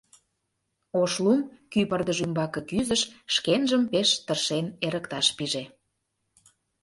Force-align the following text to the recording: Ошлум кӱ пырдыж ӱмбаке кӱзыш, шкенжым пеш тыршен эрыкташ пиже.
Ошлум 1.01 1.41
кӱ 1.71 1.79
пырдыж 1.89 2.19
ӱмбаке 2.25 2.61
кӱзыш, 2.69 3.01
шкенжым 3.33 3.83
пеш 3.91 4.09
тыршен 4.25 4.65
эрыкташ 4.85 5.27
пиже. 5.37 5.63